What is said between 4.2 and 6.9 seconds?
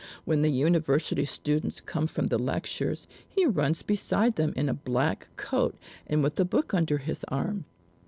them in a black coat, and with a book